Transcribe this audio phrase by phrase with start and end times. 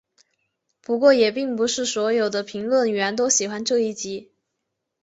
[0.81, 4.31] 不过也并不是所有的评论员都喜欢这一集。